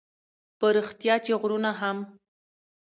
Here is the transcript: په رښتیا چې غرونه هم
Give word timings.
په 0.59 0.67
رښتیا 0.75 1.15
چې 1.25 1.31
غرونه 1.41 1.71
هم 1.79 1.97